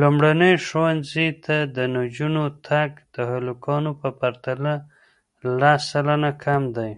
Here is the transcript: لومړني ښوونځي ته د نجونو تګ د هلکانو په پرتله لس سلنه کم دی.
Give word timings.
لومړني 0.00 0.52
ښوونځي 0.66 1.28
ته 1.44 1.56
د 1.76 1.78
نجونو 1.96 2.44
تګ 2.68 2.90
د 3.14 3.16
هلکانو 3.32 3.90
په 4.00 4.08
پرتله 4.20 4.74
لس 5.60 5.80
سلنه 5.92 6.30
کم 6.44 6.62
دی. 6.76 6.90